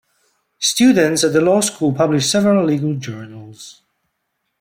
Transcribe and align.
Students 0.57 1.23
at 1.23 1.31
the 1.33 1.41
Law 1.41 1.61
School 1.61 1.93
publish 1.93 2.25
several 2.27 2.65
legal 2.65 2.95
journals. 2.95 3.83